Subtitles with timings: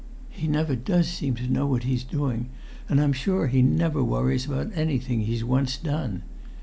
[0.31, 2.49] He never does seem to know what he's doing,
[2.89, 6.23] and I'm sure he never worries about anything he's once done.